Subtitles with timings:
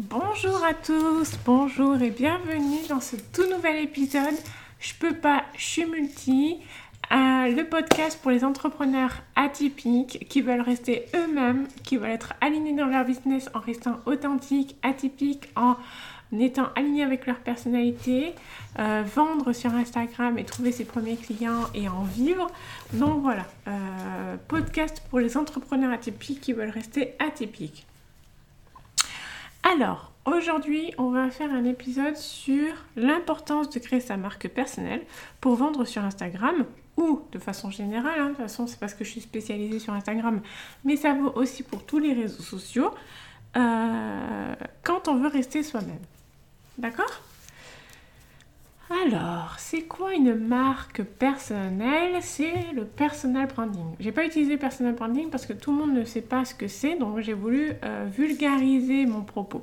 [0.00, 4.36] Bonjour à tous, bonjour et bienvenue dans ce tout nouvel épisode.
[4.78, 6.58] Je peux pas, je suis multi.
[7.10, 12.76] Euh, le podcast pour les entrepreneurs atypiques qui veulent rester eux-mêmes, qui veulent être alignés
[12.76, 15.74] dans leur business en restant authentiques, atypiques, en
[16.38, 18.36] étant alignés avec leur personnalité,
[18.78, 22.46] euh, vendre sur Instagram et trouver ses premiers clients et en vivre.
[22.92, 27.84] Donc voilà, euh, podcast pour les entrepreneurs atypiques qui veulent rester atypiques.
[29.70, 35.02] Alors, aujourd'hui, on va faire un épisode sur l'importance de créer sa marque personnelle
[35.42, 36.64] pour vendre sur Instagram
[36.96, 38.18] ou de façon générale.
[38.18, 38.24] Hein.
[38.24, 40.40] de toute façon, c'est parce que je suis spécialisée sur Instagram,
[40.84, 42.92] mais ça vaut aussi pour tous les réseaux sociaux
[43.56, 46.00] euh, quand on veut rester soi-même.
[46.78, 47.20] D'accord?
[48.90, 52.16] Alors, c'est quoi une marque personnelle?
[52.22, 53.94] C'est le personal branding.
[54.00, 56.68] J'ai pas utilisé personal branding parce que tout le monde ne sait pas ce que
[56.68, 59.60] c'est, donc j'ai voulu euh, vulgariser mon propos.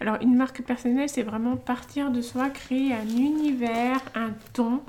[0.00, 4.82] Alors, une marque personnelle, c'est vraiment partir de soi, créer un univers, un ton,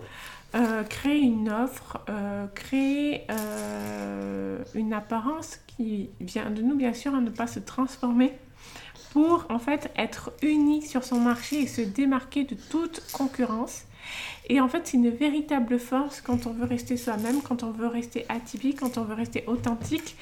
[0.55, 3.25] euh, créer une offre, euh, créer
[4.75, 8.33] une apparence qui vient de nous, bien sûr, à ne pas se transformer
[9.13, 13.83] pour en fait être unique sur son marché et se démarquer de toute concurrence.
[14.49, 17.87] Et en fait, c'est une véritable force quand on veut rester soi-même, quand on veut
[17.87, 20.15] rester atypique, quand on veut rester authentique.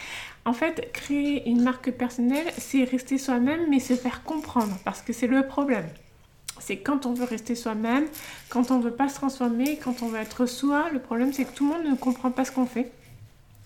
[0.45, 5.11] En fait, créer une marque personnelle, c'est rester soi-même, mais se faire comprendre, parce que
[5.11, 5.87] c'est le problème.
[6.59, 8.05] C'est quand on veut rester soi-même,
[8.49, 11.53] quand on veut pas se transformer, quand on veut être soi, le problème c'est que
[11.53, 12.91] tout le monde ne comprend pas ce qu'on fait.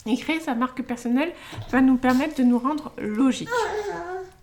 [0.06, 1.34] Et créer sa marque personnelle
[1.70, 3.50] va nous permettre de nous rendre logique.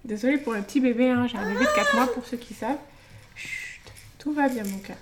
[0.05, 2.53] Désolée pour le petit bébé, hein, j'ai un bébé de 4 mois pour ceux qui
[2.53, 2.79] savent.
[3.35, 3.81] Chut,
[4.19, 4.99] tout va bien mon cœur.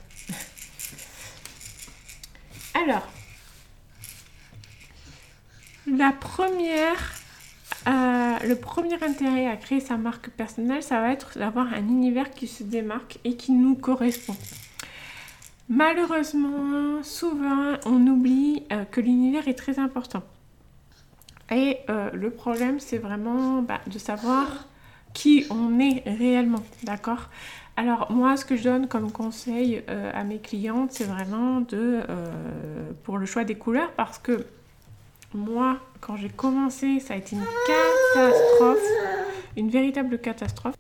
[2.75, 3.09] Alors,
[5.89, 7.13] la première,
[7.89, 12.31] euh, le premier intérêt à créer sa marque personnelle, ça va être d'avoir un univers
[12.31, 14.37] qui se démarque et qui nous correspond.
[15.69, 20.23] Malheureusement, souvent, on oublie euh, que l'univers est très important.
[21.51, 24.69] Et euh, le problème, c'est vraiment bah, de savoir
[25.13, 27.29] qui on est réellement, d'accord?
[27.77, 32.03] Alors moi, ce que je donne comme conseil euh, à mes clientes, c'est vraiment de,
[32.09, 34.47] euh, pour le choix des couleurs, parce que
[35.35, 38.87] moi, quand j'ai commencé, ça a été une catastrophe,
[39.57, 40.75] une véritable catastrophe.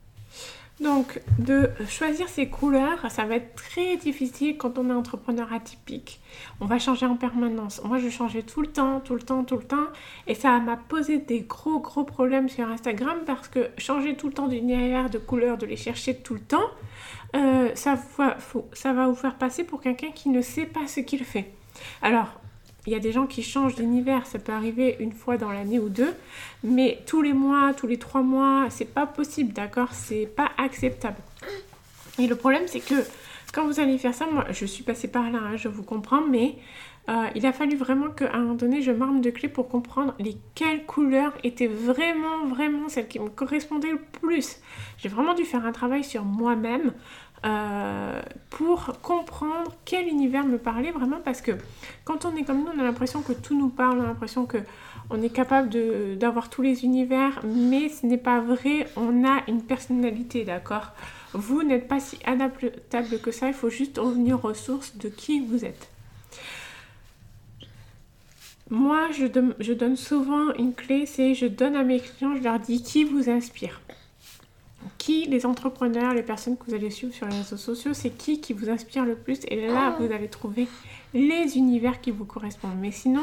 [0.81, 6.21] Donc, de choisir ses couleurs, ça va être très difficile quand on est entrepreneur atypique.
[6.61, 7.83] On va changer en permanence.
[7.85, 9.87] Moi, je changeais tout le temps, tout le temps, tout le temps.
[10.27, 14.33] Et ça m'a posé des gros, gros problèmes sur Instagram parce que changer tout le
[14.33, 16.71] temps d'univers, de couleurs, de les chercher tout le temps,
[17.37, 17.97] euh, ça,
[18.73, 21.53] ça va vous faire passer pour quelqu'un qui ne sait pas ce qu'il fait.
[22.01, 22.41] Alors,
[22.87, 25.79] il y a des gens qui changent d'univers, ça peut arriver une fois dans l'année
[25.79, 26.15] ou deux,
[26.65, 29.93] mais tous les mois, tous les trois mois, c'est pas possible, d'accord?
[29.93, 31.19] C'est pas acceptable.
[32.19, 33.05] Et le problème, c'est que
[33.53, 36.23] quand vous allez faire ça, moi, je suis passée par là, hein, je vous comprends,
[36.23, 36.57] mais
[37.09, 40.15] euh, il a fallu vraiment qu'à un moment donné, je m'arme de clés pour comprendre
[40.19, 44.61] lesquelles couleurs étaient vraiment, vraiment celles qui me correspondaient le plus.
[44.99, 46.93] J'ai vraiment dû faire un travail sur moi-même
[47.45, 51.53] euh, pour comprendre quel univers me parlait vraiment parce que
[52.05, 54.47] quand on est comme nous, on a l'impression que tout nous parle, on a l'impression
[54.47, 54.59] que
[55.11, 55.69] on est capable
[56.17, 60.93] d'avoir tous les univers, mais ce n'est pas vrai, on a une personnalité, d'accord?
[61.35, 65.41] Vous n'êtes pas si adaptable que ça, il faut juste revenir aux sources de qui
[65.41, 65.89] vous êtes.
[68.71, 69.27] Moi, je,
[69.59, 73.05] je donne souvent une clé, c'est je donne à mes clients, je leur dis qui
[73.05, 73.81] vous inspire
[75.13, 78.41] qui les entrepreneurs, les personnes que vous allez suivre sur les réseaux sociaux, c'est qui
[78.41, 80.67] qui vous inspire le plus et là vous allez trouver
[81.15, 82.79] les univers qui vous correspondent.
[82.81, 83.23] Mais sinon,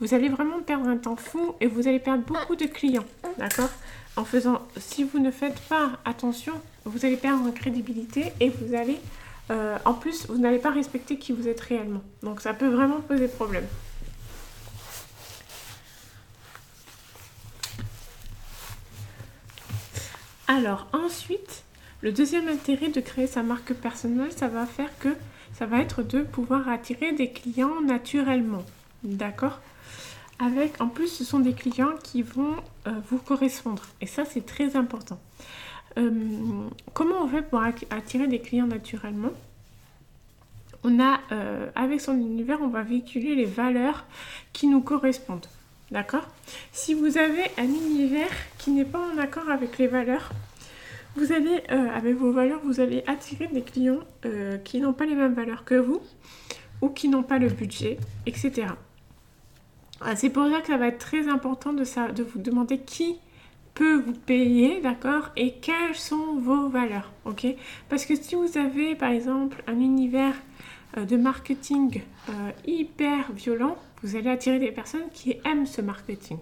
[0.00, 3.04] vous allez vraiment perdre un temps fou et vous allez perdre beaucoup de clients,
[3.38, 3.70] d'accord?
[4.16, 6.52] En faisant, si vous ne faites pas attention,
[6.84, 8.98] vous allez perdre en crédibilité et vous allez,
[9.50, 12.02] euh, en plus, vous n'allez pas respecter qui vous êtes réellement.
[12.22, 13.66] Donc ça peut vraiment poser problème.
[20.46, 21.64] Alors ensuite,
[22.02, 25.16] le deuxième intérêt de créer sa marque personnelle, ça va faire que
[25.54, 28.64] ça va être de pouvoir attirer des clients naturellement.
[29.04, 29.60] D'accord?
[30.38, 32.56] Avec, en plus, ce sont des clients qui vont
[32.86, 33.84] euh, vous correspondre.
[34.00, 35.18] Et ça, c'est très important.
[35.96, 36.10] Euh,
[36.92, 39.30] comment on fait pour attirer des clients naturellement?
[40.82, 44.04] On a, euh, avec son univers, on va véhiculer les valeurs
[44.52, 45.46] qui nous correspondent.
[45.90, 46.26] D'accord?
[46.72, 50.30] Si vous avez un univers qui n'est pas en accord avec les valeurs,
[51.16, 55.06] vous allez, euh, avec vos valeurs, vous allez attirer des clients euh, qui n'ont pas
[55.06, 56.00] les mêmes valeurs que vous
[56.80, 58.66] ou qui n'ont pas le budget, etc.
[60.00, 62.78] Ah, c'est pour ça que ça va être très important de, ça, de vous demander
[62.78, 63.16] qui
[63.74, 65.30] peut vous payer, d'accord?
[65.36, 67.46] Et quelles sont vos valeurs, ok?
[67.88, 73.76] Parce que si vous avez par exemple un univers euh, de marketing euh, hyper violent,
[74.02, 76.38] vous allez attirer des personnes qui aiment ce marketing.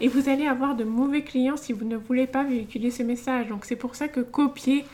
[0.00, 3.48] Et vous allez avoir de mauvais clients si vous ne voulez pas véhiculer ces messages.
[3.48, 4.84] Donc c'est pour ça que copier,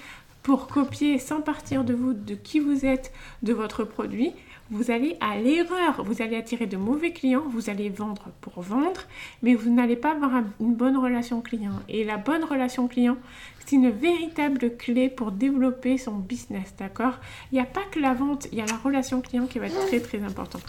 [0.43, 3.12] pour copier sans partir de vous, de qui vous êtes,
[3.43, 4.32] de votre produit,
[4.70, 6.02] vous allez à l'erreur.
[6.04, 9.02] Vous allez attirer de mauvais clients, vous allez vendre pour vendre,
[9.42, 11.80] mais vous n'allez pas avoir une bonne relation client.
[11.88, 13.16] Et la bonne relation client,
[13.58, 17.14] c'est une véritable clé pour développer son business, d'accord?
[17.52, 19.66] Il n'y a pas que la vente, il y a la relation client qui va
[19.66, 20.64] être très très importante.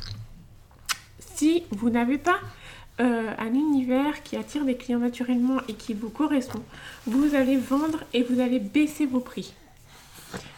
[1.19, 2.39] Si vous n'avez pas
[2.99, 6.63] euh, un univers qui attire des clients naturellement et qui vous correspond,
[7.05, 9.53] vous allez vendre et vous allez baisser vos prix.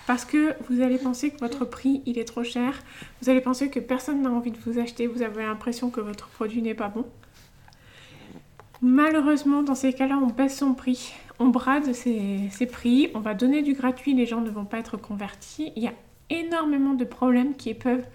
[0.10, 2.82] Parce que vous allez penser que votre prix, il est trop cher.
[3.22, 5.06] Vous allez penser que personne n'a envie de vous acheter.
[5.06, 7.06] Vous avez l'impression que votre produit n'est pas bon.
[8.82, 11.14] Malheureusement, dans ces cas-là, on baisse son prix.
[11.38, 13.12] On brade ses, prix.
[13.14, 14.16] On va donner du gratuit.
[14.16, 15.72] Les gens ne vont pas être convertis.
[15.76, 15.94] Il y a
[16.32, 18.08] énormément de problèmes qui peuvent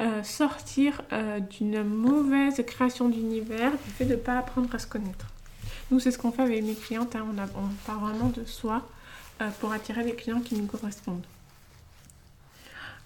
[0.00, 4.86] euh, sortir euh, d'une mauvaise création d'univers, du fait de ne pas apprendre à se
[4.86, 5.26] connaître.
[5.90, 7.14] Nous, c'est ce qu'on fait avec mes clientes.
[7.14, 7.26] Hein.
[7.54, 8.82] On, parle vraiment de soi.
[9.42, 11.24] Euh, pour attirer des clients qui nous correspondent.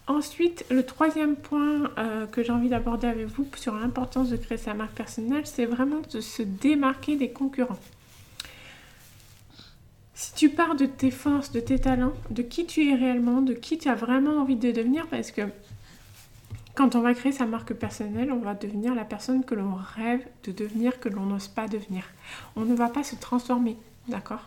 [0.09, 4.57] Ensuite, le troisième point euh, que j'ai envie d'aborder avec vous sur l'importance de créer
[4.57, 7.77] sa marque personnelle, c'est vraiment de se démarquer des concurrents.
[10.15, 13.53] Si tu pars de tes forces, de tes talents, de qui tu es réellement, de
[13.53, 15.43] qui tu as vraiment envie de devenir, parce que
[16.73, 20.25] quand on va créer sa marque personnelle, on va devenir la personne que l'on rêve
[20.43, 22.03] de devenir, que l'on n'ose pas devenir.
[22.55, 23.77] On ne va pas se transformer,
[24.07, 24.43] d'accord?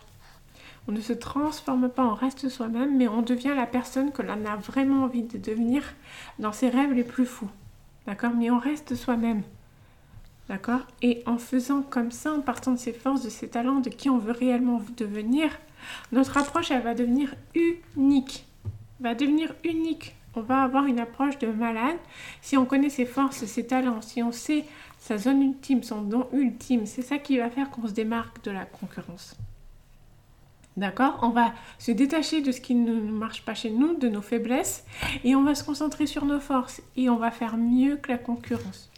[0.87, 4.45] On ne se transforme pas, on reste soi-même, mais on devient la personne que l'on
[4.45, 5.83] a vraiment envie de devenir
[6.39, 7.49] dans ses rêves les plus fous.
[8.05, 8.31] D'accord?
[8.37, 9.43] Mais on reste soi-même.
[10.49, 10.81] D'accord?
[11.01, 14.09] Et en faisant comme ça, en partant de ses forces, de ses talents, de qui
[14.09, 15.57] on veut réellement devenir,
[16.11, 18.45] notre approche, elle va devenir unique.
[18.99, 20.15] Va devenir unique.
[20.35, 21.97] On va avoir une approche de malade.
[22.41, 24.65] Si on connaît ses forces, ses talents, si on sait
[24.99, 28.51] sa zone ultime, son don ultime, c'est ça qui va faire qu'on se démarque de
[28.51, 29.37] la concurrence.
[30.75, 31.19] D'accord?
[31.21, 34.85] On va se détacher de ce qui ne marche pas chez nous, de nos faiblesses,
[35.23, 38.17] et on va se concentrer sur nos forces, et on va faire mieux que la
[38.17, 38.89] concurrence.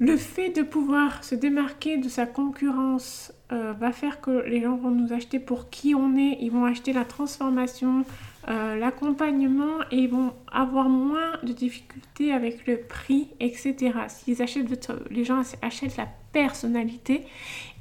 [0.00, 4.76] Le fait de pouvoir se démarquer de sa concurrence euh, va faire que les gens
[4.76, 8.04] vont nous acheter pour qui on est, ils vont acheter la transformation,
[8.48, 13.74] euh, l'accompagnement et ils vont avoir moins de difficultés avec le prix, etc.
[14.06, 14.68] S'ils achètent
[15.10, 17.24] les gens achètent la personnalité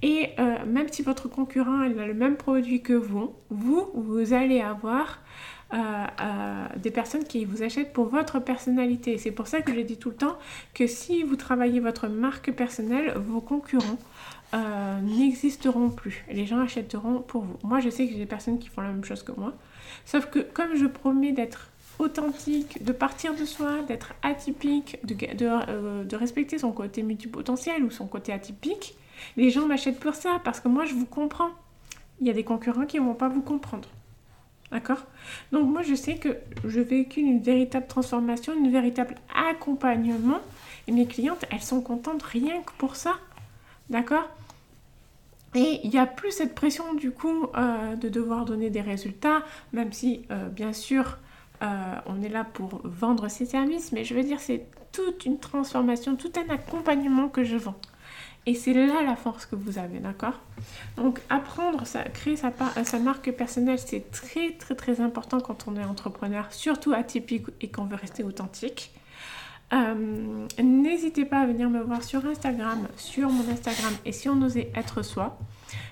[0.01, 4.61] et euh, même si votre concurrent a le même produit que vous, vous, vous allez
[4.61, 5.19] avoir
[6.77, 9.17] des personnes qui vous achètent pour votre personnalité.
[9.17, 10.37] C'est pour ça que je dis tout le temps
[10.73, 13.97] que si vous travaillez votre marque personnelle, vos concurrents
[15.03, 16.25] n'existeront plus.
[16.31, 17.57] Les gens achèteront pour vous.
[17.63, 19.53] Moi, je sais que j'ai des personnes qui font la même chose que moi.
[20.05, 21.69] Sauf que comme je promets d'être
[21.99, 27.89] authentique, de partir de soi, d'être atypique, de, de, de, respecter son côté multipotentiel ou
[27.89, 28.95] son côté atypique,
[29.35, 31.49] les gens m'achètent pour ça parce que moi je vous comprends.
[32.21, 33.87] Il y a des concurrents qui ne vont pas vous comprendre.
[34.71, 35.05] D'accord
[35.51, 40.39] Donc moi je sais que je véhicule une véritable transformation, une véritable accompagnement.
[40.87, 43.15] Et mes clientes, elles sont contentes rien que pour ça.
[43.89, 44.29] D'accord
[45.55, 49.43] et il n'y a plus cette pression du coup euh, de devoir donner des résultats,
[49.73, 51.17] même si euh, bien sûr
[51.63, 55.39] euh, on est là pour vendre ses services, mais je veux dire c'est toute une
[55.39, 57.79] transformation, tout un accompagnement que je vends.
[58.47, 60.39] Et c'est là la force que vous avez, d'accord?
[60.95, 62.51] Donc apprendre, à créer sa,
[62.85, 67.69] sa marque personnelle, c'est très très très important quand on est entrepreneur, surtout atypique et
[67.69, 68.93] qu'on veut rester authentique.
[69.73, 74.41] Euh, n'hésitez pas à venir me voir sur Instagram, sur mon Instagram et si on
[74.41, 75.37] osait être soi.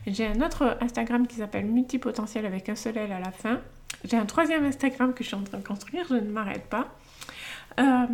[0.08, 3.60] J'ai un autre Instagram qui s'appelle Multipotentiel avec un seul L à la fin.
[4.06, 6.88] J'ai un troisième Instagram que je suis en train de construire, je ne m'arrête pas.
[7.78, 8.06] Euh,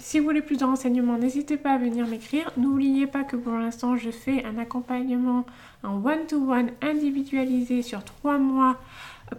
[0.00, 2.50] si vous voulez plus de renseignements, n'hésitez pas à venir m'écrire.
[2.56, 5.44] N'oubliez pas que pour l'instant, je fais un accompagnement
[5.82, 8.80] en one-to-one individualisé sur trois mois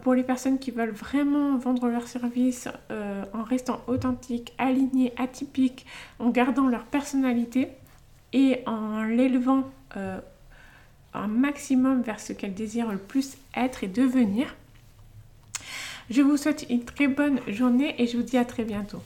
[0.01, 5.85] pour les personnes qui veulent vraiment vendre leur service euh, en restant authentiques, alignés, atypiques,
[6.19, 7.69] en gardant leur personnalité
[8.31, 9.63] et en l'élevant
[9.97, 10.19] euh,
[11.13, 14.55] un maximum vers ce qu'elles désirent le plus être et devenir.
[16.09, 19.01] Je vous souhaite une très bonne journée et je vous dis à très bientôt.